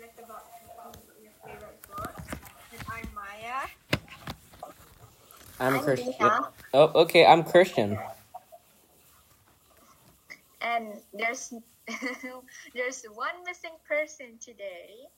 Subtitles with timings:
[0.00, 0.44] subject about
[1.22, 2.12] your favorite book.
[2.72, 3.66] And I'm Maya.
[5.58, 6.14] I'm I'm Christian.
[6.18, 6.48] Neha.
[6.72, 7.26] Oh, okay.
[7.26, 7.98] I'm Christian.
[10.62, 11.52] And there's
[12.74, 15.08] there's one missing person today.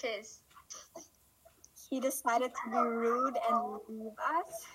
[0.00, 0.40] Cause
[1.88, 4.66] He decided to be rude and leave us.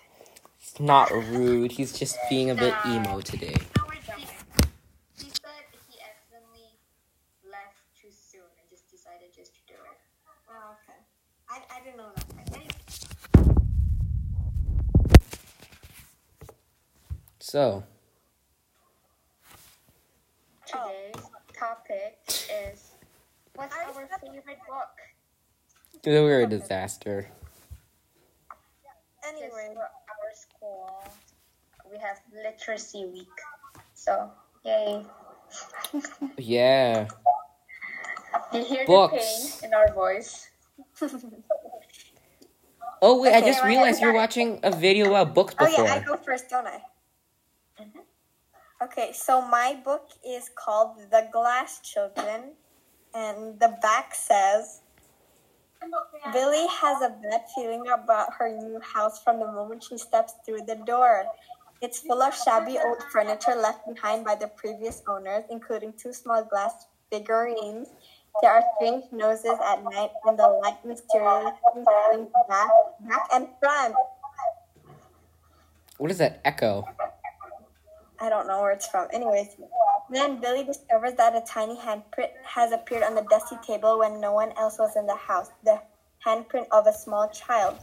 [0.57, 1.71] He's not rude.
[1.71, 3.55] He's just being a bit emo today.
[4.17, 6.73] he, he said he accidentally
[7.45, 8.65] left too soon and
[9.33, 9.97] just just to do it.
[10.49, 10.99] Oh, okay.
[11.49, 12.55] I, I didn't know that.
[12.55, 12.67] Anyway,
[17.39, 17.83] So,
[20.65, 21.23] Today's
[21.57, 22.91] topic is
[23.55, 24.89] what's I our favorite book?
[26.23, 27.29] we're a disaster.
[29.27, 31.03] Anyway, for our school,
[31.91, 33.27] we have literacy week.
[33.93, 34.31] So,
[34.65, 35.05] yay.
[36.37, 37.07] Yeah.
[38.55, 39.59] You hear Books.
[39.61, 40.49] the pain in our voice.
[43.01, 45.67] Oh wait, I just well, realized you're watching a video about books before.
[45.67, 46.81] oh yeah, I go first, don't I?
[47.79, 48.01] Mhm.
[48.81, 52.53] Okay, so my book is called The Glass Children,
[53.13, 54.81] and the back says
[56.33, 60.61] Billy has a bad feeling about her new house from the moment she steps through
[60.65, 61.25] the door.
[61.81, 66.43] It's full of shabby old furniture left behind by the previous owners, including two small
[66.43, 67.89] glass figurines.
[68.41, 72.69] There are strange noses at night, and the light mysteriously swings back,
[73.01, 73.95] back and front.
[75.97, 76.85] What is that echo?
[78.19, 79.07] I don't know where it's from.
[79.13, 79.55] Anyways,
[80.09, 84.33] then Billy discovers that a tiny handprint has appeared on the dusty table when no
[84.33, 85.49] one else was in the house.
[85.63, 85.81] The
[86.25, 87.77] handprint of a small child.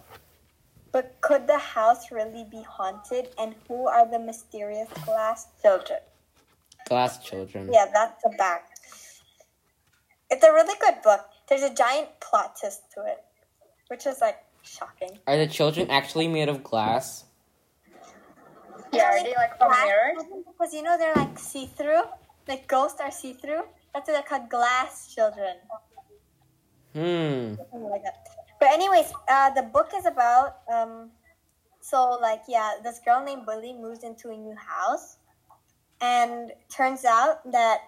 [0.91, 3.31] But could the house really be haunted?
[3.39, 6.01] And who are the mysterious glass children?
[6.89, 7.71] Glass children.
[7.73, 8.72] Yeah, that's the back.
[10.33, 11.21] It's a really good book.
[11.47, 13.23] There's a giant plot twist to it,
[13.89, 15.19] which is like shocking.
[15.27, 17.25] Are the children actually made of glass?
[18.95, 20.25] Yeah, are they like from mirrors?
[20.47, 22.05] Because you know they're like see through.
[22.49, 23.65] Like ghosts are see through.
[23.93, 25.57] That's why they're called glass children.
[26.95, 27.55] Hmm.
[27.75, 28.05] like.
[28.59, 31.11] But anyways, uh, the book is about um,
[31.81, 35.19] so like yeah, this girl named Billy moves into a new house,
[36.01, 37.81] and turns out that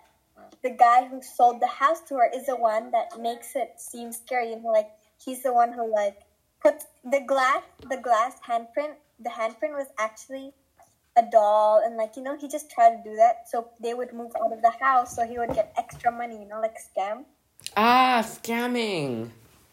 [0.62, 4.12] the guy who sold the house to her is the one that makes it seem
[4.12, 4.54] scary.
[4.56, 4.90] Know, like
[5.22, 6.18] he's the one who like
[6.60, 8.94] puts the glass the glass handprint.
[9.20, 10.52] The handprint was actually
[11.16, 14.12] a doll, and like you know, he just tried to do that so they would
[14.12, 16.40] move out of the house, so he would get extra money.
[16.40, 17.24] You know, like scam.
[17.76, 19.30] Ah, scamming.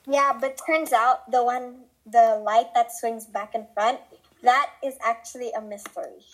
[0.08, 4.00] Yeah, but turns out the one, the light that swings back and front,
[4.44, 6.26] that is actually a mystery.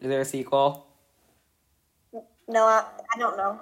[0.00, 0.87] Is there a sequel?
[2.48, 3.60] No, I, I don't know.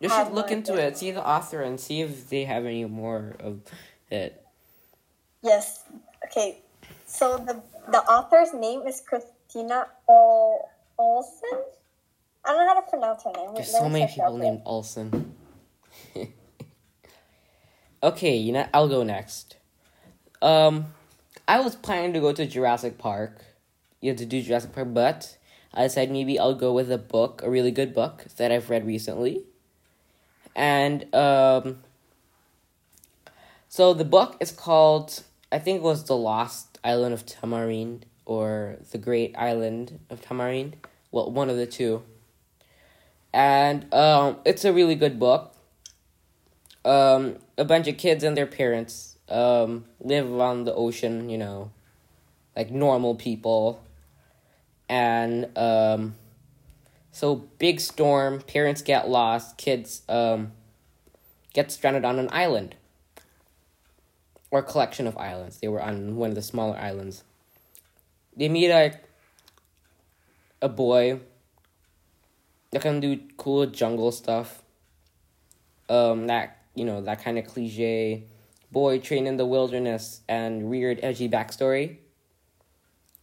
[0.00, 3.36] You should look into it, see the author, and see if they have any more
[3.40, 3.60] of
[4.10, 4.44] it.
[5.42, 5.84] Yes.
[6.26, 6.58] Okay.
[7.06, 10.68] So the the author's name is Kristina Ol-
[10.98, 11.60] Olsen.
[12.44, 13.54] I don't know how to pronounce her name.
[13.54, 15.34] There's so many people named Olsen.
[18.02, 19.56] okay, you know, I'll go next.
[20.42, 20.86] Um,
[21.48, 23.44] I was planning to go to Jurassic Park.
[24.00, 25.38] You have to do Jurassic Park, but
[25.74, 28.86] I decided maybe I'll go with a book, a really good book that I've read
[28.86, 29.42] recently.
[30.54, 31.80] And um,
[33.68, 38.76] so the book is called, I think it was The Lost Island of Tamarind or
[38.92, 40.76] The Great Island of Tamarind.
[41.10, 42.04] Well, one of the two
[43.34, 45.52] and um, it's a really good book.
[46.84, 51.72] Um, a bunch of kids and their parents um, live on the ocean, you know,
[52.54, 53.82] like normal people,
[54.94, 56.14] and um,
[57.10, 60.52] so big storm, parents get lost, kids um,
[61.52, 62.76] get stranded on an island
[64.52, 65.58] or collection of islands.
[65.58, 67.24] They were on one of the smaller islands.
[68.36, 69.00] They meet a
[70.62, 71.18] a boy
[72.70, 74.62] that can do cool jungle stuff.
[75.88, 78.26] Um, that you know that kind of cliche
[78.70, 81.96] boy trained in the wilderness and weird edgy backstory.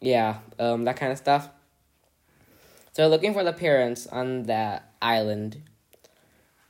[0.01, 1.47] Yeah, um, that kind of stuff.
[2.93, 5.61] So looking for the parents on that island,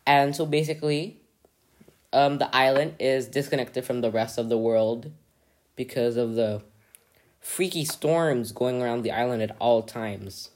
[0.06, 1.18] and so basically,
[2.14, 5.12] um, the island is disconnected from the rest of the world
[5.76, 6.62] because of the
[7.40, 10.50] freaky storms going around the island at all times.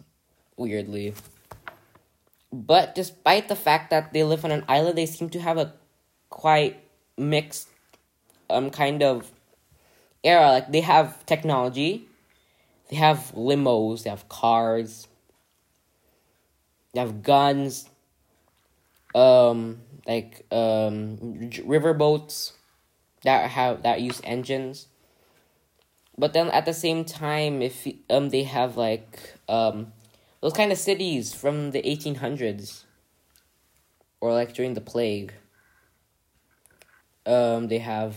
[0.55, 1.13] Weirdly.
[2.53, 5.73] But despite the fact that they live on an island, they seem to have a
[6.29, 6.79] quite
[7.17, 7.69] mixed
[8.49, 9.31] um kind of
[10.23, 10.47] era.
[10.47, 12.07] Like they have technology,
[12.89, 15.07] they have limos, they have cars,
[16.95, 17.89] they have guns,
[19.13, 22.53] um, like um j- river boats
[23.23, 24.87] that have that use engines.
[26.17, 29.91] But then at the same time, if um they have like um
[30.41, 32.85] those kind of cities from the eighteen hundreds,
[34.21, 35.33] or like during the plague.
[37.25, 38.15] Um, they have.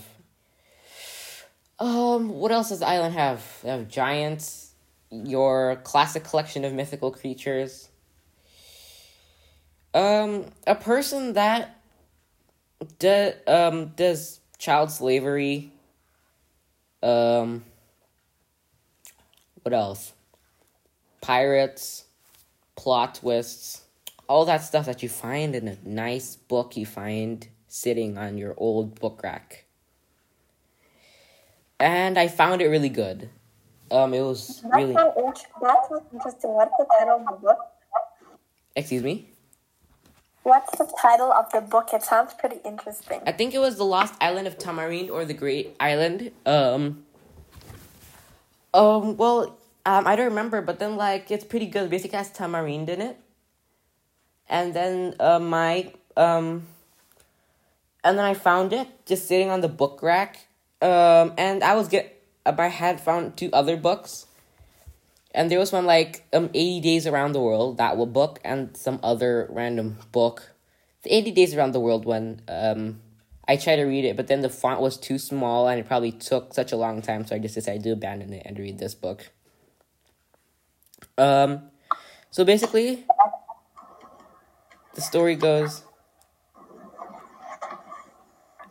[1.81, 3.43] Um, what else does island have?
[3.63, 4.75] They have giants,
[5.11, 7.88] your classic collection of mythical creatures.
[9.99, 11.81] Um, a person that
[13.01, 15.73] do, um does child slavery.
[17.03, 17.65] Um,
[19.63, 20.13] what else?
[21.21, 22.05] Pirates,
[22.77, 23.83] plot twists,
[24.29, 28.55] all that stuff that you find in a nice book you find sitting on your
[28.57, 29.65] old book rack.
[31.81, 33.31] And I found it really good.
[33.91, 34.93] Um, it was That really.
[34.95, 35.15] that
[35.89, 36.51] sounds interesting.
[36.51, 37.59] What's the title of the book?
[38.77, 39.31] Excuse me.
[40.43, 41.91] What's the title of the book?
[41.93, 43.21] It sounds pretty interesting.
[43.27, 46.31] I think it was the Lost Island of Tamarind or the Great Island.
[46.47, 47.05] Um.
[48.73, 49.17] Um.
[49.17, 51.91] Well, um, I don't remember, but then like it's pretty good.
[51.91, 53.19] Basically, has tamarind in it.
[54.49, 56.67] And then uh, my um.
[58.05, 60.47] And then I found it just sitting on the book rack.
[60.81, 62.23] Um, and I was get.
[62.47, 64.28] I had found two other books.
[65.35, 68.99] And there was one like um 80 days around the world that book and some
[69.03, 70.55] other random book.
[71.03, 73.01] The 80 days around the world one um
[73.47, 76.13] I tried to read it but then the font was too small and it probably
[76.13, 78.95] took such a long time so I just decided to abandon it and read this
[78.95, 79.31] book.
[81.17, 81.71] Um
[82.31, 83.05] so basically
[84.95, 85.83] the story goes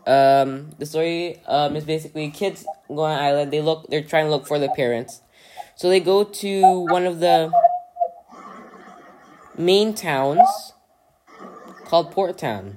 [0.05, 4.25] um the story um is basically kids go on an island they look they're trying
[4.25, 5.21] to look for their parents
[5.77, 7.51] so they go to one of the
[9.55, 10.73] main towns
[11.85, 12.75] called Port Town.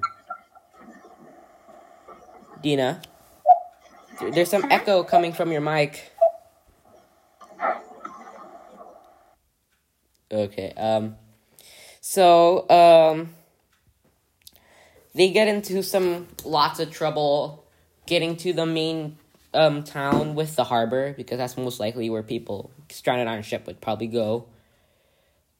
[2.61, 3.01] Dina,
[4.33, 6.11] there's some echo coming from your mic.
[10.31, 11.15] Okay, um,
[12.01, 13.33] so, um,
[15.15, 17.65] they get into some lots of trouble
[18.05, 19.17] getting to the main
[19.53, 23.67] um town with the harbor because that's most likely where people stranded on a ship
[23.67, 24.45] would probably go.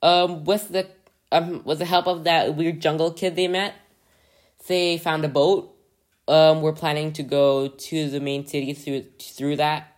[0.01, 0.87] Um, with the
[1.31, 3.75] um with the help of that weird jungle kid they met,
[4.67, 5.75] they found a boat.
[6.27, 9.95] Um, we're planning to go to the main city through through that,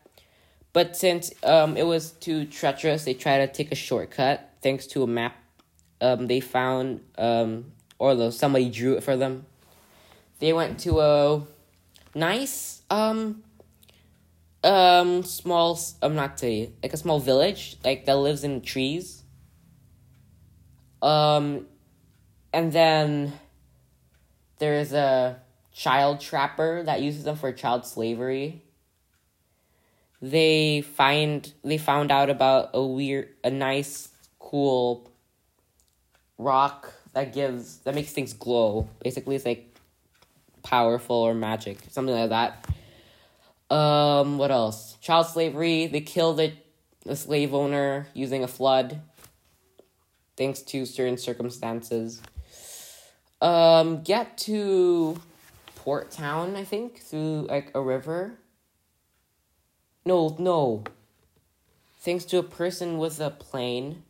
[0.73, 4.49] but since um it was too treacherous, they tried to take a shortcut.
[4.61, 5.35] Thanks to a map,
[6.01, 9.45] um they found um or somebody drew it for them.
[10.39, 11.41] They went to a
[12.15, 13.43] nice um
[14.63, 19.23] um small i'm not say like a small village like that lives in trees.
[21.01, 21.67] Um
[22.53, 23.33] and then
[24.59, 25.41] there's a
[25.73, 28.63] child trapper that uses them for child slavery.
[30.21, 35.11] They find they found out about a weird a nice cool
[36.37, 38.87] rock that gives that makes things glow.
[39.03, 39.75] Basically it's like
[40.63, 42.65] powerful or magic something like that
[43.73, 44.97] um, what else?
[45.01, 45.87] Child slavery.
[45.87, 46.53] They killed the
[47.05, 49.01] the slave owner using a flood.
[50.37, 52.21] Thanks to certain circumstances.
[53.41, 55.19] Um, get to
[55.75, 58.35] Port Town, I think, through like a river.
[60.05, 60.83] No, no.
[61.99, 64.03] Thanks to a person with a plane,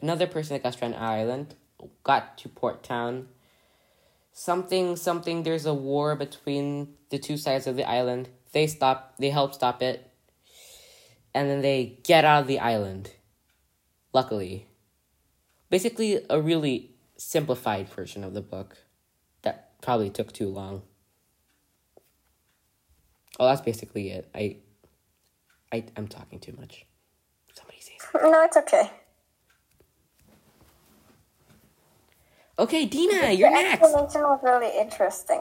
[0.00, 1.54] another person that got stranded on an island,
[2.04, 3.28] got to Port Town.
[4.32, 5.42] Something, something.
[5.42, 9.82] There's a war between the two sides of the island they stop they help stop
[9.82, 10.10] it.
[11.34, 13.12] And then they get out of the island.
[14.12, 14.66] Luckily.
[15.70, 18.78] Basically a really simplified version of the book
[19.42, 20.82] that probably took too long.
[23.38, 24.28] Oh that's basically it.
[24.34, 24.56] I
[25.72, 26.86] i i'm talking too much.
[27.52, 28.30] Somebody say something.
[28.30, 28.90] No, it's okay.
[32.58, 33.82] okay dina you're the next.
[33.82, 35.40] explanation was really interesting.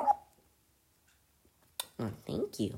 [1.99, 2.77] oh, thank you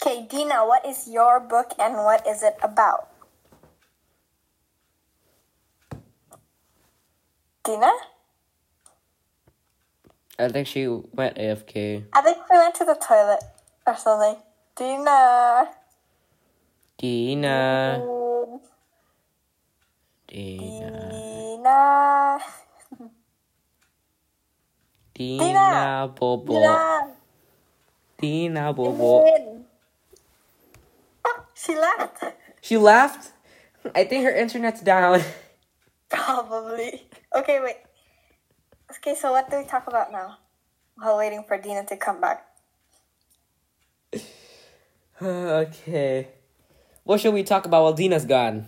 [0.00, 3.08] Okay, Dina, what is your book and what is it about?
[7.62, 7.92] Dina?
[10.40, 11.76] i think she went afk
[12.12, 13.44] I think we went to the toilet
[13.86, 14.36] or something.
[14.74, 15.68] Dina.
[16.96, 18.00] dina
[20.26, 22.40] dina
[25.12, 25.44] Dina.
[25.44, 26.76] dina bobo Dina.
[28.16, 29.69] dina bobo Din.
[31.60, 32.24] She left.
[32.62, 33.32] She left?
[33.94, 35.22] I think her internet's down.
[36.08, 37.06] Probably.
[37.34, 37.76] Okay, wait.
[38.96, 40.38] Okay, so what do we talk about now?
[41.00, 42.46] while waiting for Dina to come back.
[45.22, 46.28] okay.
[47.04, 48.66] What should we talk about while Dina's gone?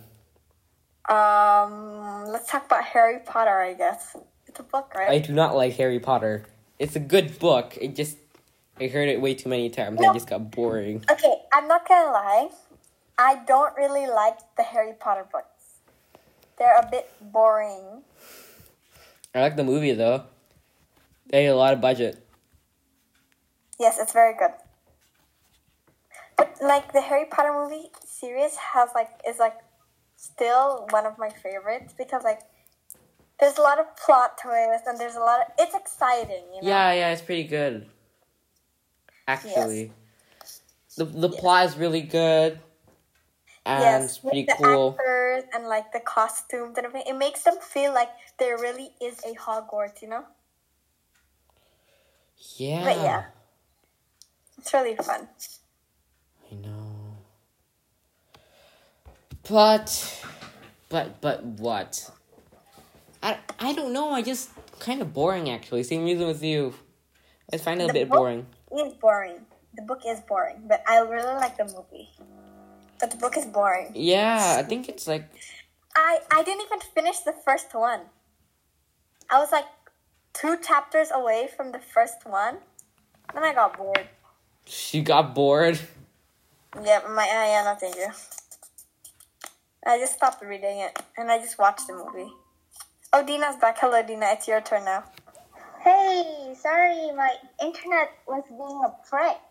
[1.09, 3.59] Um, let's talk about Harry Potter.
[3.59, 4.15] I guess
[4.47, 5.09] it's a book, right?
[5.09, 6.45] I do not like Harry Potter.
[6.79, 7.77] It's a good book.
[7.79, 8.17] It just
[8.79, 9.99] I heard it way too many times.
[9.99, 10.09] No.
[10.09, 11.03] I just got boring.
[11.11, 12.49] Okay, I'm not gonna lie.
[13.17, 15.79] I don't really like the Harry Potter books.
[16.57, 18.03] They're a bit boring.
[19.33, 20.23] I like the movie though.
[21.27, 22.25] They had a lot of budget.
[23.79, 24.51] Yes, it's very good.
[26.37, 29.57] But like the Harry Potter movie series has like is like
[30.15, 32.41] still one of my favorites because like
[33.39, 36.67] there's a lot of plot twists and there's a lot of it's exciting, you know.
[36.69, 37.87] Yeah, yeah, it's pretty good.
[39.27, 39.91] Actually,
[40.97, 42.59] the the plot is really good,
[43.65, 44.95] and it's with the cool.
[44.99, 47.13] actors and like the costumes and everything.
[47.13, 50.25] It makes them feel like there really is a Hogwarts, you know?
[52.57, 53.23] Yeah, But yeah.
[54.57, 55.27] It's really fun.
[56.51, 57.17] I know.
[59.49, 60.25] But,
[60.89, 62.09] but, but what?
[63.21, 64.11] I, I don't know.
[64.11, 65.83] I just kind of boring actually.
[65.83, 66.73] Same reason with you.
[67.51, 68.45] I find it a bit boring.
[68.71, 69.45] It's boring.
[69.75, 72.09] The book is boring, but I really like the movie.
[73.03, 73.91] But the book is boring.
[73.95, 75.27] Yeah, I think it's like
[75.93, 77.99] I I didn't even finish the first one.
[79.29, 79.65] I was like
[80.31, 82.59] two chapters away from the first one.
[83.33, 84.07] Then I got bored.
[84.63, 85.81] she got bored.
[86.81, 88.07] Yeah, my I yeah, no thank you.
[89.85, 92.31] I just stopped reading it and I just watched the movie.
[93.11, 93.79] Oh, Dina's back.
[93.81, 94.27] Hello, Dina.
[94.31, 95.03] It's your turn now.
[95.83, 99.43] Hey, sorry, my internet was being a prick.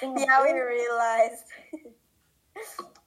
[0.00, 1.50] Being a Yeah, we realized.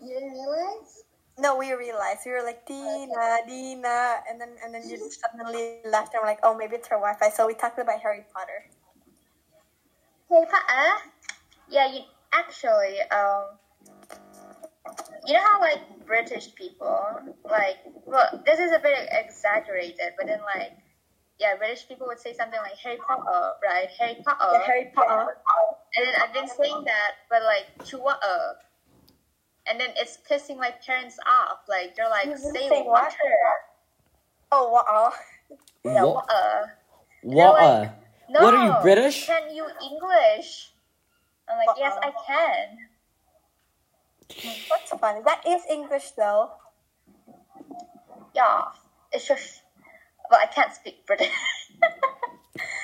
[0.00, 1.04] You didn't realize?
[1.38, 2.20] no, we realized.
[2.26, 6.28] We were like Dina, Dina, and then and then you just suddenly left, and we're
[6.28, 7.30] like, oh, maybe it's her Wi-Fi.
[7.30, 8.66] So we talked about Harry Potter.
[10.28, 11.02] Hey, Pa.
[11.70, 12.00] Yeah, you
[12.32, 13.44] actually, um,
[15.26, 20.40] you know how like British people, like, well, this is a bit exaggerated, but then
[20.40, 20.72] like,
[21.38, 23.88] yeah, British people would say something like Harry Potter, right?
[23.98, 24.58] Harry Potter.
[24.58, 25.36] Yeah, Harry Potter.
[25.96, 28.16] And then I've been saying that, but like, chua.
[29.70, 31.60] And then it's pissing my parents off.
[31.68, 33.02] Like, they're like, You've say saying what?
[33.04, 33.16] water.
[34.52, 35.12] Oh wow.
[35.84, 36.14] Yeah, What?
[36.14, 36.76] water.
[37.22, 37.54] What?
[37.54, 37.92] like, uh,
[38.30, 39.26] No, What are you, British?
[39.26, 40.72] Can you English?
[41.48, 42.78] I'm like, yes, I can.
[44.68, 45.20] That's funny.
[45.24, 46.50] That is English though.
[48.34, 48.62] Yeah,
[49.12, 49.62] it's just,
[50.30, 51.30] well, I can't speak British.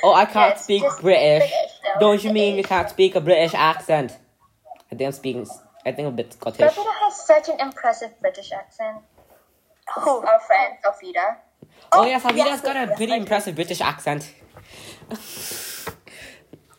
[0.03, 1.51] Oh, I can't it's speak British.
[1.51, 2.01] British, though.
[2.01, 4.17] Don't you mean you can't speak a British accent?
[4.91, 5.47] I think I'm speaking.
[5.87, 6.61] I think a bit Scottish.
[6.61, 8.99] Sofita has such an impressive British accent.
[9.97, 11.37] Oh, Our friend Sofita.
[11.93, 14.33] Oh yeah, Savita's yes, got a pretty impressive British accent.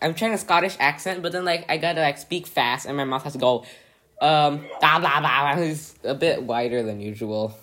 [0.01, 3.05] I'm trying a Scottish accent, but then like I gotta like speak fast, and my
[3.05, 3.65] mouth has to go,
[4.21, 5.19] um, blah blah.
[5.19, 5.53] blah.
[5.57, 7.55] It's a bit wider than usual.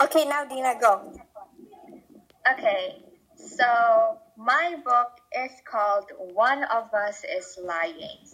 [0.00, 1.12] Okay, now Dina, go.
[2.52, 3.02] Okay,
[3.36, 8.26] so my book is called One of Us is Lying,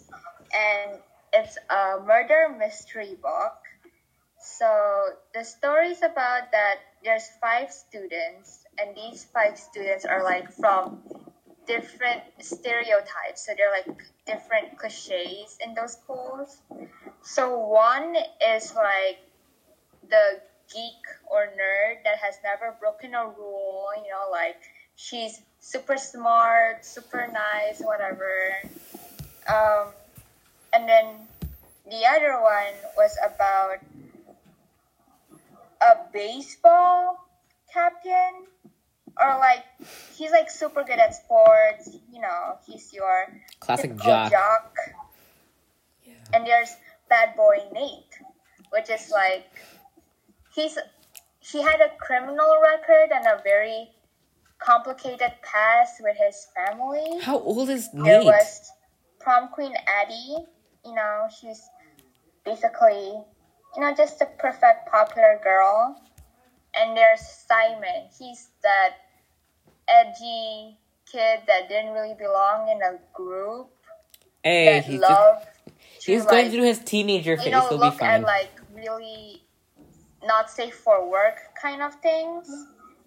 [0.53, 0.99] and
[1.33, 3.57] it's a murder mystery book.
[4.39, 10.51] So the story is about that there's five students, and these five students are like
[10.51, 10.99] from
[11.65, 13.45] different stereotypes.
[13.45, 16.57] So they're like different cliches in those schools.
[17.21, 18.15] So one
[18.53, 19.19] is like
[20.09, 20.41] the
[20.71, 24.57] geek or nerd that has never broken a rule, you know, like
[24.95, 28.53] she's super smart, super nice, whatever.
[29.47, 29.93] Um,
[30.73, 31.05] and then
[31.89, 33.77] the other one was about
[35.81, 37.27] a baseball
[37.71, 38.45] captain
[39.19, 39.63] or like
[40.15, 43.27] he's like super good at sports, you know, he's your
[43.59, 44.31] Classic typical jock.
[44.31, 44.75] jock.
[46.33, 46.75] And there's
[47.09, 48.17] bad boy Nate,
[48.71, 49.45] which is like
[50.55, 50.77] he's
[51.39, 53.89] he had a criminal record and a very
[54.57, 57.19] complicated past with his family.
[57.21, 58.25] How old is There Nate?
[58.25, 58.71] was
[59.19, 60.37] prom queen Addie.
[60.85, 61.69] You know, she's
[62.45, 63.13] basically
[63.75, 66.01] you know just a perfect popular girl.
[66.75, 68.09] And there's Simon.
[68.17, 68.95] He's that
[69.87, 73.69] edgy kid that didn't really belong in a group
[74.43, 75.47] Hey, he's just,
[76.01, 77.45] to, going through his teenager phase.
[77.45, 79.41] you know, He'll be look at like really
[80.23, 82.49] not safe for work kind of things.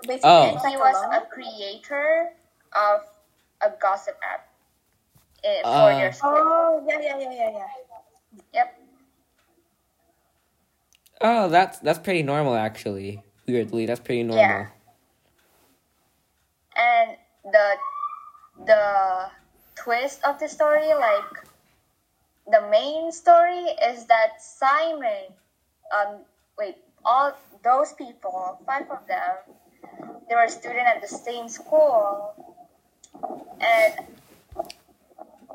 [0.02, 0.58] Basically, Oh.
[0.66, 2.30] He was a creator
[2.72, 3.00] of
[3.60, 4.48] a gossip app
[5.46, 5.98] eh, for Uh.
[5.98, 6.32] their school.
[6.34, 7.66] Oh, yeah, yeah, yeah, yeah, yeah.
[8.54, 8.68] Yep.
[11.22, 13.22] Oh, that's that's pretty normal actually.
[13.46, 14.44] Weirdly, that's pretty normal.
[14.44, 14.66] Yeah.
[16.76, 17.68] And the
[18.66, 18.84] the
[19.76, 21.32] twist of the story, like
[22.50, 25.32] the main story is that Simon,
[25.96, 26.20] um,
[26.58, 27.32] wait, all
[27.64, 29.36] those people, five of them,
[30.28, 32.34] they were student at the same school,
[33.60, 33.94] and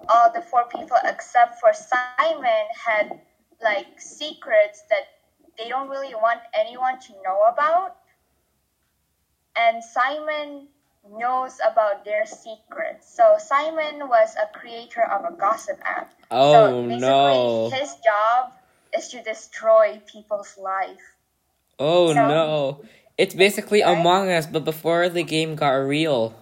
[0.10, 3.22] all the four people except for Simon had
[3.62, 5.06] like secrets that
[5.58, 7.98] they don't really want anyone to know about.
[9.56, 10.68] And Simon
[11.18, 13.14] knows about their secrets.
[13.16, 16.14] So Simon was a creator of a gossip app.
[16.30, 17.70] Oh so basically no.
[17.74, 18.54] his job
[18.98, 21.16] is to destroy people's life.
[21.80, 22.82] Oh So- no.
[23.18, 23.96] It's basically Right?
[23.98, 26.34] Among Us, but before the game got real.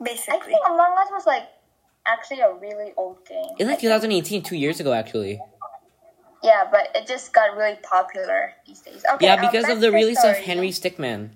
[0.00, 1.48] I think Among Us was like
[2.06, 3.56] actually a really old game.
[3.58, 5.40] It's like 2018, two years ago actually.
[6.42, 9.02] Yeah, but it just got really popular these days.
[9.14, 10.36] Okay, Yeah, um, because back of the to release of.
[10.36, 11.30] Henry Stickmin.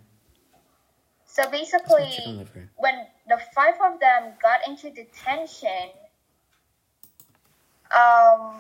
[1.27, 2.13] So basically,
[2.77, 5.91] when the five of them got into detention,
[7.97, 8.57] um,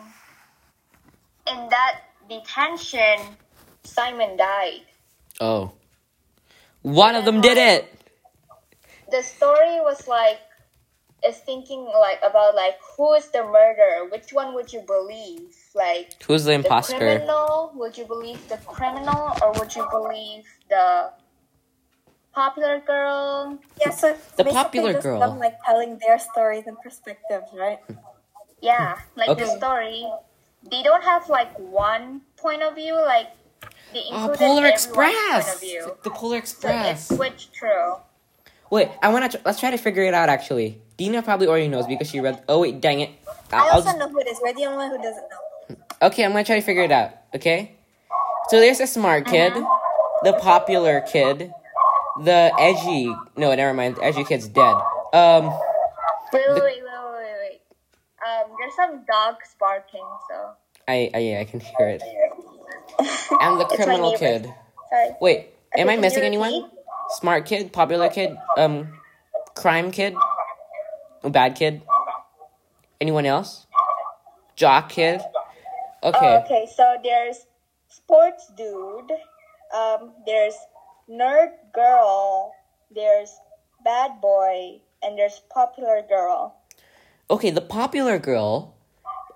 [1.46, 3.18] in that detention,
[3.84, 4.82] Simon died.
[5.40, 5.72] Oh.
[6.82, 7.99] One of them did it!
[9.10, 10.38] The story was like,
[11.26, 14.08] is thinking like about like who is the murderer?
[14.10, 15.54] Which one would you believe?
[15.74, 17.72] Like Who's the the criminal?
[17.74, 21.10] Would you believe the criminal, or would you believe the
[22.34, 23.58] popular girl?
[23.80, 25.20] Yeah, so The popular just girl.
[25.20, 27.80] them like telling their stories and perspectives, right?
[28.62, 30.06] Yeah, like the story.
[30.70, 32.94] They don't have like one point of view.
[32.94, 33.28] Like
[33.92, 35.54] they Oh, Polar everyone's point Express!
[35.54, 35.96] of view.
[36.02, 37.08] The Polar So it Express.
[37.08, 37.96] switched through.
[38.70, 39.28] Wait, I wanna.
[39.28, 40.28] Tr- let's try to figure it out.
[40.28, 42.42] Actually, Dina probably already knows because she read.
[42.48, 43.10] Oh wait, dang it!
[43.52, 44.40] I I'll- I'll also just- know who it is.
[44.42, 45.76] We're the only one who doesn't know.
[46.02, 47.10] okay, I'm gonna try to figure it out.
[47.34, 47.72] Okay,
[48.48, 49.52] so there's a smart kid,
[50.22, 51.52] the popular kid,
[52.22, 53.12] the edgy.
[53.36, 53.96] No, never mind.
[53.96, 54.76] The edgy kid's dead.
[55.12, 55.46] Um,
[56.32, 57.60] Wait, wait, wait, wait, wait, wait, wait.
[58.24, 60.06] Um, there's some dogs barking.
[60.30, 60.50] So
[60.86, 62.02] I, I yeah, I can hear it.
[63.40, 64.52] I'm the criminal kid.
[64.90, 65.10] sorry.
[65.20, 66.70] Wait, am I missing anyone?
[67.10, 68.88] Smart kid, popular kid, um,
[69.54, 70.14] crime kid,
[71.24, 71.82] bad kid.
[73.00, 73.66] Anyone else?
[74.54, 75.20] Jock kid.
[76.02, 76.18] Okay.
[76.20, 76.68] Oh, okay.
[76.74, 77.46] So there's
[77.88, 79.10] sports dude.
[79.74, 80.54] Um, there's
[81.10, 82.52] nerd girl.
[82.94, 83.38] There's
[83.84, 86.56] bad boy, and there's popular girl.
[87.30, 88.74] Okay, the popular girl,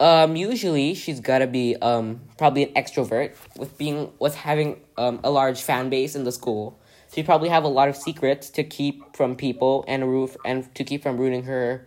[0.01, 5.31] um, usually she's gotta be um probably an extrovert with being with having um a
[5.31, 6.79] large fan base in the school.
[7.15, 10.83] She probably have a lot of secrets to keep from people and roof and to
[10.83, 11.87] keep from ruining her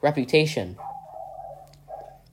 [0.00, 0.78] reputation.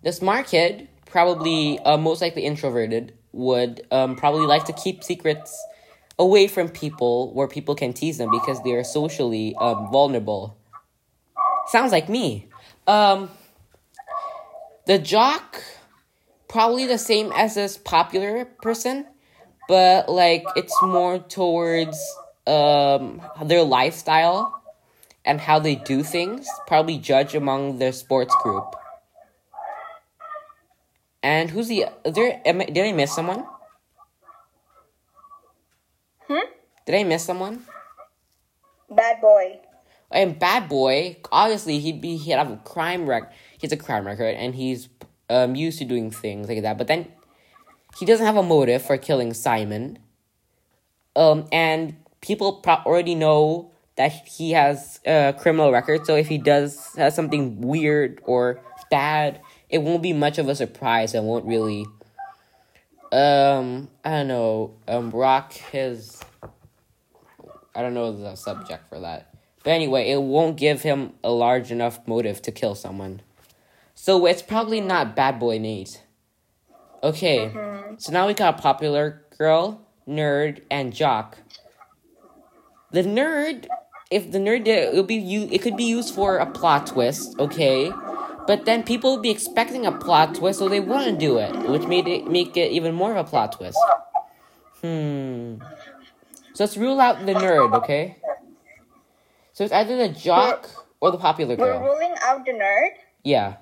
[0.04, 5.58] The smart kid, probably uh, most likely introverted, would um probably like to keep secrets
[6.18, 10.56] away from people where people can tease them because they are socially um vulnerable.
[11.68, 12.48] Sounds like me.
[12.88, 13.30] Um,
[14.86, 15.63] the jock,
[16.48, 19.06] probably the same as this popular person,
[19.69, 21.97] but like it's more towards
[22.47, 24.60] um their lifestyle
[25.23, 26.49] and how they do things.
[26.67, 28.75] Probably judge among their sports group.
[31.21, 31.86] And who's the?
[32.03, 33.45] Am did I miss someone?
[36.27, 36.47] Hmm?
[36.86, 37.63] Did I miss someone?
[38.89, 39.60] Bad boy.
[40.12, 43.32] And bad boy, obviously he'd be he'd have a crime rec.
[43.60, 44.89] He's a crime record, and he's
[45.29, 46.79] um used to doing things like that.
[46.79, 47.08] But then
[48.00, 50.00] he doesn't have a motive for killing Simon.
[51.16, 56.06] Um, and people pro- already know that he has a criminal record.
[56.06, 60.56] So if he does has something weird or bad, it won't be much of a
[60.56, 61.14] surprise.
[61.14, 61.86] and won't really.
[63.12, 64.76] Um, I don't know.
[64.88, 66.22] Um, rock his.
[67.76, 69.34] I don't know the subject for that.
[69.64, 73.22] But anyway, it won't give him a large enough motive to kill someone.
[73.94, 76.02] So it's probably not Bad Boy Nate.
[77.02, 77.52] Okay,
[77.98, 81.38] so now we got popular girl, nerd, and jock.
[82.92, 83.68] The nerd,
[84.12, 85.48] if the nerd did it, would be you.
[85.52, 87.92] It could be used for a plot twist, okay.
[88.48, 91.84] But then people would be expecting a plot twist, so they wouldn't do it, which
[91.88, 93.78] made it make it even more of a plot twist.
[94.82, 95.62] Hmm.
[96.54, 98.18] So let's rule out the nerd, okay?
[99.54, 101.80] So it's either the jock or the popular girl.
[101.80, 102.90] We're ruling out the nerd.
[103.24, 103.58] Yeah.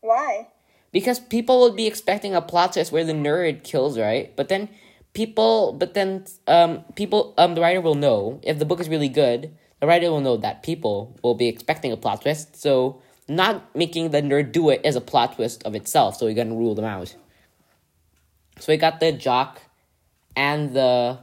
[0.00, 0.48] Why?
[0.94, 4.34] Because people would be expecting a plot twist where the nerd kills, right?
[4.36, 4.70] But then
[5.12, 9.08] people but then um people um the writer will know if the book is really
[9.08, 12.54] good, the writer will know that people will be expecting a plot twist.
[12.56, 16.34] So not making the nerd do it is a plot twist of itself, so we're
[16.34, 17.16] gonna rule them out.
[18.60, 19.60] So we got the jock
[20.36, 21.18] and the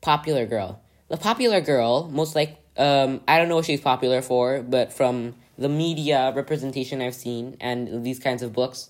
[0.00, 0.80] popular girl.
[1.08, 5.34] the popular girl, most like um, I don't know what she's popular for, but from
[5.58, 8.88] the media representation I've seen and these kinds of books,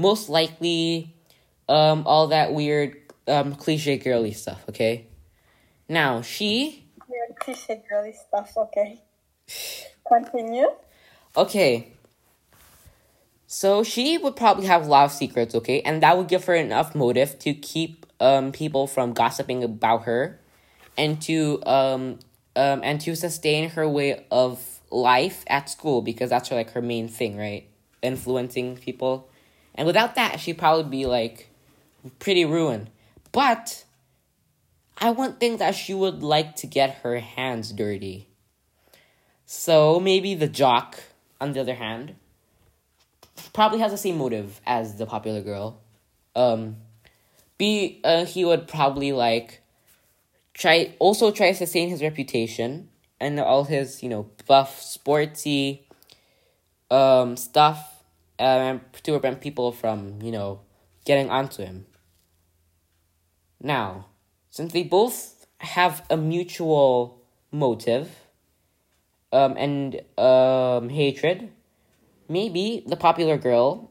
[0.00, 1.14] most likely
[1.68, 2.96] um, all that weird
[3.28, 4.64] um, cliche girly stuff.
[4.68, 5.06] Okay,
[5.88, 8.56] now she Weird cliche girly stuff.
[8.56, 9.00] Okay.
[10.06, 10.68] Continue.
[11.36, 11.92] Okay.
[13.46, 15.80] So she would probably have a lot of secrets, okay?
[15.82, 20.38] And that would give her enough motive to keep um people from gossiping about her
[20.98, 22.18] and to um
[22.54, 26.82] um and to sustain her way of life at school because that's her like her
[26.82, 27.66] main thing, right?
[28.02, 29.29] Influencing people.
[29.80, 31.48] And without that, she'd probably be like
[32.18, 32.90] pretty ruined.
[33.32, 33.86] But
[34.98, 38.28] I wouldn't think that she would like to get her hands dirty.
[39.46, 41.00] So maybe the jock,
[41.40, 42.16] on the other hand,
[43.54, 45.80] probably has the same motive as the popular girl.
[46.36, 46.76] Um,
[47.56, 49.62] be uh, he would probably like
[50.52, 55.80] try also try to sustain his reputation and all his you know buff sportsy
[56.90, 57.89] um stuff
[58.40, 60.60] um to prevent people from you know
[61.04, 61.86] getting onto him.
[63.62, 64.06] Now,
[64.50, 67.22] since they both have a mutual
[67.52, 68.10] motive
[69.32, 71.50] um, and um, hatred,
[72.28, 73.90] maybe the popular girl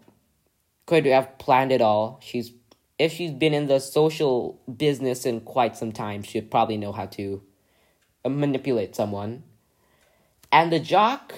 [0.85, 2.19] could have planned it all.
[2.23, 2.51] She's
[2.97, 7.05] if she's been in the social business in quite some time, she'd probably know how
[7.05, 7.41] to
[8.25, 9.43] uh, manipulate someone.
[10.51, 11.33] And the jock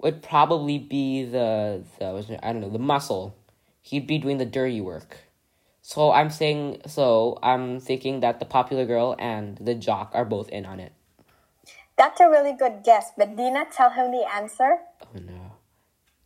[0.00, 3.36] would probably be the the I don't know the muscle.
[3.82, 5.18] He'd be doing the dirty work.
[5.82, 10.48] So I'm saying so I'm thinking that the popular girl and the jock are both
[10.48, 10.92] in on it.
[11.96, 14.78] That's a really good guess, but did not tell him the answer?
[15.02, 15.52] Oh no.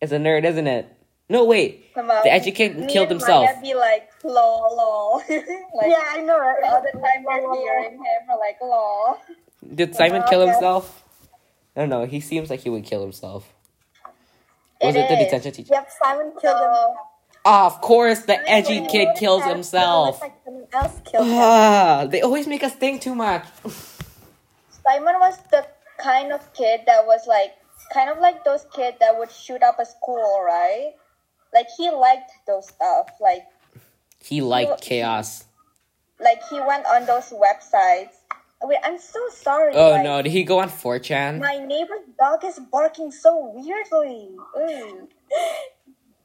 [0.00, 0.94] It's a nerd, isn't it?
[1.28, 1.92] No, wait.
[1.94, 2.06] Come.
[2.06, 3.44] The educate killed himself.
[3.44, 5.16] Maya be like, lol, lol.
[5.28, 5.42] like,
[5.86, 6.56] yeah, I know, right?
[6.64, 9.20] all the time we're hearing him, we're like, lol.
[9.74, 11.04] Did Simon kill himself?
[11.76, 12.06] I don't know.
[12.06, 13.52] He seems like he would kill himself.
[14.80, 15.74] Was it, It the detention teacher?
[15.74, 16.72] Yep, Simon killed him.
[16.74, 16.96] So,
[17.44, 20.20] Ah, of course, the edgy kid kills himself.
[20.20, 21.34] Like someone else killed him.
[21.34, 23.44] Ah, they always make us think too much.
[24.84, 25.66] Simon was the
[25.98, 27.54] kind of kid that was like,
[27.92, 30.92] kind of like those kids that would shoot up a school, right?
[31.54, 33.08] Like he liked those stuff.
[33.20, 33.46] Like,
[34.22, 35.44] He liked chaos.
[36.20, 38.17] like he went on those websites.
[38.62, 39.72] Wait, I'm so sorry.
[39.74, 41.38] Oh like, no, did he go on 4chan?
[41.38, 44.30] My neighbor's dog is barking so weirdly.
[44.58, 45.08] Ooh.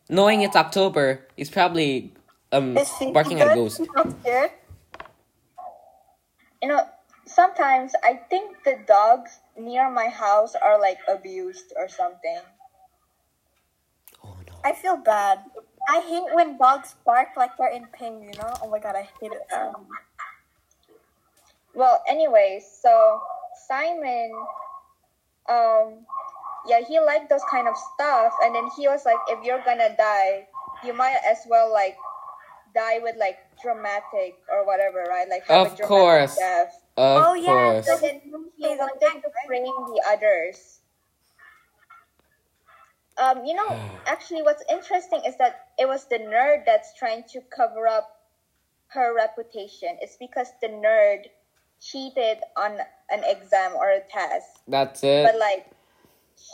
[0.09, 2.13] Knowing it's October, he's probably
[2.51, 2.77] um
[3.13, 3.55] barking at.
[3.95, 4.51] Not scared?
[6.61, 6.87] You know,
[7.25, 12.39] sometimes I think the dogs near my house are like abused or something.
[14.23, 14.53] Oh no.
[14.63, 15.39] I feel bad.
[15.87, 18.53] I hate when dogs bark like they're in pain, you know?
[18.61, 19.41] Oh my god, I hate it.
[19.53, 19.87] Um,
[21.75, 23.21] Well, anyways, so
[23.67, 24.31] Simon,
[25.49, 26.05] um,
[26.67, 29.95] yeah, he liked those kind of stuff, and then he was like, if you're gonna
[29.97, 30.47] die,
[30.85, 31.95] you might as well like
[32.75, 35.29] die with like dramatic or whatever, right?
[35.29, 36.37] Like have Of a dramatic course.
[36.37, 36.73] death.
[36.97, 37.87] Of Oh, yeah, course.
[37.87, 38.21] So then
[38.57, 39.47] he He's a wanted to right?
[39.47, 40.81] frame the others.
[43.17, 47.41] Um, you know, actually, what's interesting is that it was the nerd that's trying to
[47.55, 48.09] cover up
[48.89, 49.97] her reputation.
[50.01, 51.25] It's because the nerd
[51.91, 52.77] cheated on
[53.09, 55.25] an exam or a test, That's it.
[55.25, 55.65] but like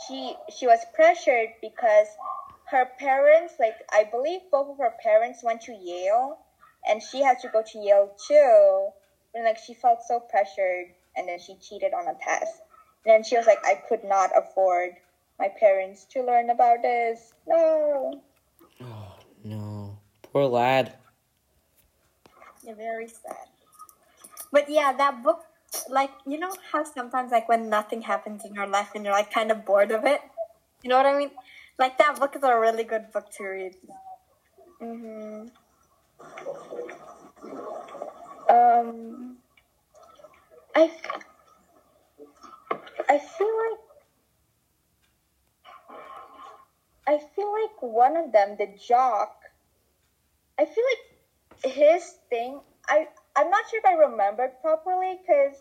[0.06, 2.06] she she was pressured because
[2.70, 6.38] her parents, like I believe both of her parents went to Yale,
[6.88, 8.88] and she had to go to Yale too.
[9.34, 12.62] And like she felt so pressured, and then she cheated on a test.
[13.04, 14.90] And then she was like, I could not afford
[15.38, 17.32] my parents to learn about this.
[17.46, 18.20] No.
[18.82, 19.14] Oh
[19.44, 19.98] no.
[20.32, 20.94] Poor lad.
[22.62, 23.49] yeah, very sad.
[24.52, 25.44] But yeah, that book,
[25.88, 29.30] like, you know how sometimes, like, when nothing happens in your life and you're, like,
[29.32, 30.20] kind of bored of it?
[30.82, 31.30] You know what I mean?
[31.78, 33.76] Like, that book is a really good book to read.
[34.80, 35.46] hmm
[38.48, 39.36] Um,
[40.74, 40.90] I,
[43.08, 43.78] I feel like
[47.06, 49.50] I feel like one of them, the jock.
[50.58, 52.60] I feel like his thing.
[52.88, 55.56] I I'm not sure if I remembered properly because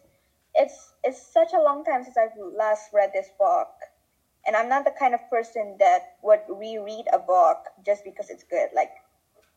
[0.55, 3.69] it's it's such a long time since I've last read this book,
[4.45, 8.43] and I'm not the kind of person that would reread a book just because it's
[8.43, 8.69] good.
[8.75, 8.91] Like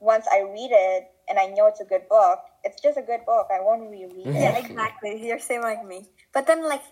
[0.00, 3.24] once I read it and I know it's a good book, it's just a good
[3.24, 3.48] book.
[3.54, 4.34] I won't reread it.
[4.34, 5.24] Yeah, exactly.
[5.26, 6.08] You're same like me.
[6.32, 6.82] But then, like,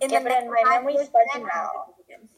[0.00, 1.70] in Yeah, the but my memory is fuzzy now.
[1.74, 2.28] I'll read it again.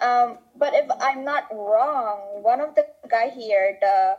[0.00, 4.16] Um, but if I'm not wrong, one of the guy here, the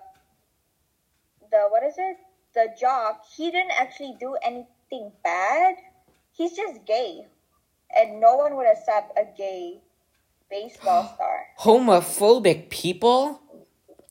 [1.52, 2.18] the what is it?
[2.54, 5.76] The jock, he didn't actually do anything bad.
[6.34, 7.28] He's just gay,
[7.96, 9.82] and no one would accept a gay
[10.50, 11.46] baseball star.
[11.60, 13.42] Homophobic people?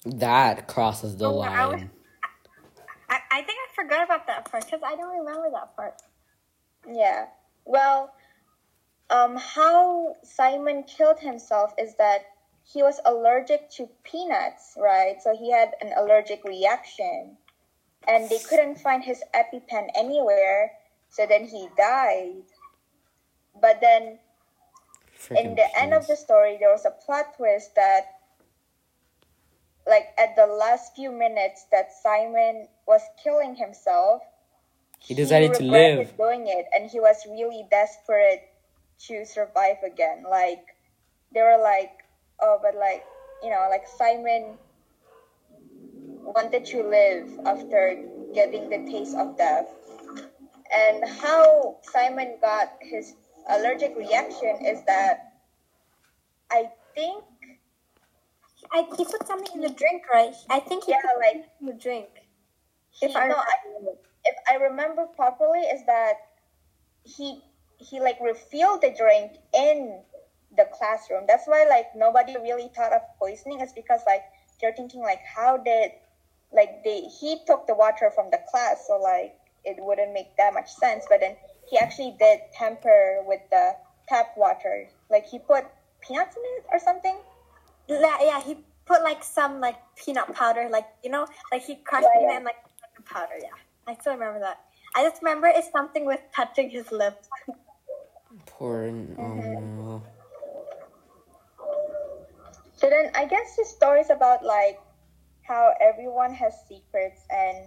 [0.06, 1.90] That crosses the Oh, I was- line.
[3.10, 6.00] I, I think I forgot about that part because I don't remember that part.
[6.88, 7.26] Yeah.
[7.66, 8.12] Well,
[9.10, 12.20] um, how Simon killed himself is that
[12.62, 15.16] he was allergic to peanuts, right?
[15.20, 17.36] So he had an allergic reaction,
[18.08, 20.72] and they couldn't find his EpiPen anywhere.
[21.10, 22.44] So then he died.
[23.60, 24.18] But then
[25.30, 28.20] in Freaking the end of the story, there was a plot twist that,
[29.86, 34.22] like, at the last few minutes that Simon was killing himself,
[34.98, 36.16] He decided to live.
[36.16, 38.48] doing it, and he was really desperate
[39.08, 40.24] to survive again.
[40.28, 40.64] Like,
[41.34, 42.04] they were like,
[42.40, 43.04] oh, but like,
[43.42, 44.58] you know, like Simon
[46.34, 47.96] wanted to live after
[48.34, 49.66] getting the taste of death.
[50.72, 53.14] And how Simon got his
[53.48, 55.32] allergic reaction is that
[56.50, 57.24] I think,
[58.72, 60.34] I, he put something in the drink, right?
[60.50, 62.08] I think he yeah, put like, something in the drink.
[62.90, 63.54] he, If I no, I,
[64.24, 66.14] if I remember properly, is that
[67.04, 67.42] he
[67.78, 70.02] he like refilled the drink in
[70.56, 71.24] the classroom.
[71.28, 73.60] That's why like nobody really thought of poisoning.
[73.60, 74.22] Is because like
[74.60, 75.92] they're thinking like how did
[76.52, 80.54] like they he took the water from the class, so like it wouldn't make that
[80.54, 81.04] much sense.
[81.08, 81.36] But then
[81.68, 83.76] he actually did tamper with the
[84.08, 84.88] tap water.
[85.10, 85.64] Like he put
[86.00, 87.18] peanuts in it or something.
[87.88, 92.06] Yeah, yeah, he put like some like peanut powder, like you know, like he crushed
[92.14, 92.36] Yeah, peanut yeah.
[92.36, 93.38] and like peanut powder.
[93.40, 94.60] Yeah, I still remember that.
[94.96, 97.28] I just remember it's something with touching his lips.
[98.46, 98.86] Poor.
[98.86, 99.78] Oh mm-hmm.
[99.78, 100.02] no.
[102.76, 104.80] So then I guess the story is about like
[105.50, 107.66] how everyone has secrets and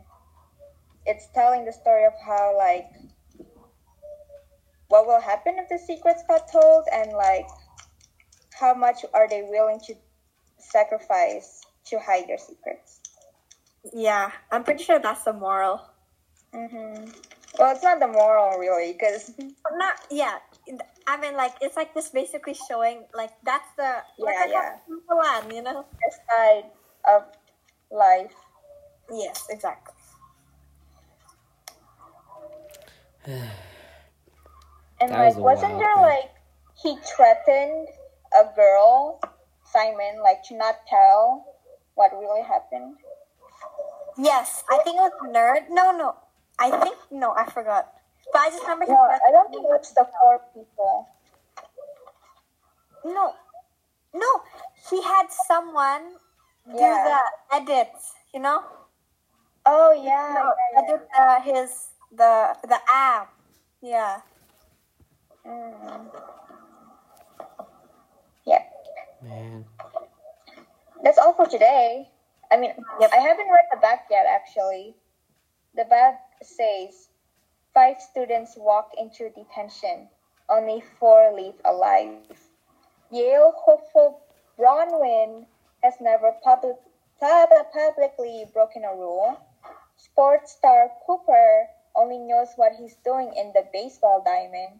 [1.05, 2.87] it's telling the story of how like
[4.87, 7.45] what will happen if the secrets got told and like
[8.57, 9.93] how much are they willing to
[10.59, 13.01] sacrifice to hide their secrets.
[13.91, 15.81] Yeah, I'm pretty sure that's the moral.
[16.53, 17.03] hmm
[17.59, 19.33] Well, it's not the moral really because
[19.77, 20.37] not yeah.
[21.05, 24.75] I mean, like it's like just basically showing like that's the Yeah, I yeah.
[24.87, 25.83] one, you know.
[25.83, 26.71] the side
[27.11, 27.23] of
[27.93, 28.33] life.
[29.11, 29.93] Yes, exactly.
[35.01, 36.01] And That like, was wasn't there thing.
[36.01, 36.31] like
[36.81, 37.87] he threatened
[38.31, 39.19] a girl,
[39.65, 41.43] Simon, like to not tell
[41.95, 42.95] what really happened?
[44.17, 45.67] Yes, I think it was nerd.
[45.69, 46.15] No, no,
[46.59, 47.91] I think no, I forgot.
[48.31, 48.85] But I just remember.
[48.87, 51.07] No, said- I don't think it's the four people.
[53.03, 53.33] No,
[54.13, 54.41] no,
[54.89, 56.15] he had someone
[56.65, 57.03] do Yeah.
[57.49, 58.13] the edits.
[58.33, 58.63] You know,
[59.65, 60.79] Oh yeah, no, yeah, yeah.
[60.83, 63.31] edit uh, his the the app.
[63.81, 64.21] Yeah.
[65.45, 66.11] Mm.
[68.45, 68.63] Yeah,
[69.21, 69.65] Man.
[71.03, 72.09] that's all for today.
[72.51, 73.11] I mean, Yep.
[73.13, 74.25] I haven't read the back yet.
[74.27, 74.95] Actually,
[75.75, 77.07] the back says
[77.73, 80.09] five students walk into detention,
[80.49, 82.19] only four leave alive.
[83.11, 84.21] Yale hopeful
[84.59, 85.45] Bronwyn
[85.83, 86.77] has never public,
[87.19, 89.37] pub- publicly broken a rule.
[89.97, 94.79] Sports star Cooper only knows what he's doing in the baseball diamond.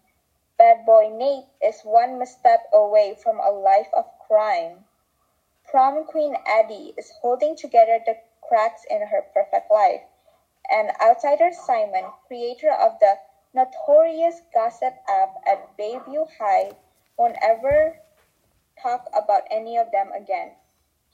[0.58, 4.86] Bad boy Nate is one misstep away from a life of crime.
[5.66, 10.04] Prom queen Addie is holding together the cracks in her perfect life.
[10.70, 13.20] And outsider Simon, creator of the
[13.54, 16.72] notorious gossip app at Bayview High,
[17.18, 18.00] won't ever
[18.82, 20.56] talk about any of them again.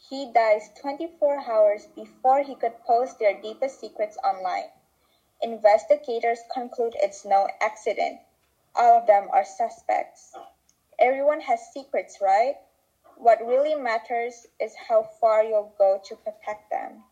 [0.07, 4.71] He dies 24 hours before he could post their deepest secrets online.
[5.41, 8.19] Investigators conclude it's no accident.
[8.75, 10.33] All of them are suspects.
[10.99, 12.55] Everyone has secrets, right?
[13.17, 17.03] What really matters is how far you'll go to protect them.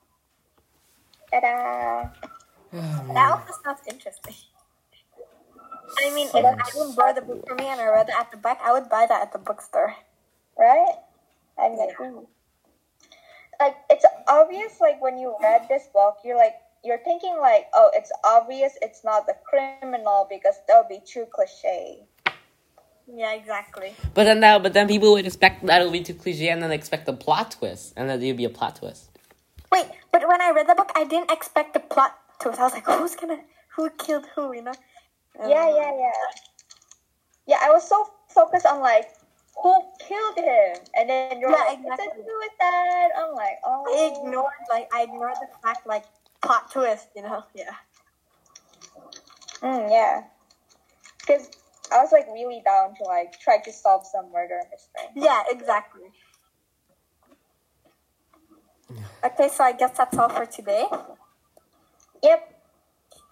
[1.31, 2.09] Ta-da!
[3.13, 4.35] That also sounds interesting.
[5.99, 8.31] I mean, if I didn't borrow the book for me and I read it at
[8.31, 9.95] the back, I would buy that at the bookstore.
[10.57, 10.95] Right?
[11.57, 12.27] I'm like, ooh.
[13.59, 17.91] Like, it's obvious, like, when you read this book, you're like, you're thinking, like, oh,
[17.93, 22.05] it's obvious it's not the criminal because that would be too cliche.
[23.13, 23.95] Yeah, exactly.
[24.13, 26.71] But then that, but then people would expect that it'll be too cliche, and then
[26.71, 29.09] expect a plot twist, and then there'd be a plot twist.
[29.71, 32.59] Wait, but when I read the book, I didn't expect the plot twist.
[32.59, 33.39] I was like, who's gonna,
[33.75, 34.73] who killed who, you know?
[35.39, 36.11] Yeah, yeah, yeah.
[37.47, 39.07] Yeah, I was so focused on, like,
[39.61, 40.77] who killed him?
[40.95, 42.05] And then you're Yeah, like, exactly.
[42.07, 43.09] it's a suicide.
[43.17, 43.85] I'm like, oh.
[43.87, 46.05] I ignored, like, I ignored the fact, like,
[46.41, 47.43] plot twist, you know?
[47.55, 47.73] Yeah.
[49.61, 50.21] Mm, yeah.
[51.19, 51.49] Because
[51.91, 55.09] I was like really down to like try to solve some murder mystery.
[55.15, 56.11] Yeah, exactly.
[59.23, 60.85] Okay, so I guess that's all for today.
[62.23, 62.53] Yep.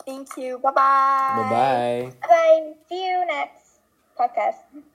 [0.06, 0.60] Thank you.
[0.60, 1.34] Bye bye.
[1.36, 2.28] Bye bye.
[2.28, 2.74] Bye.
[2.90, 3.80] See you next
[4.20, 4.92] podcast.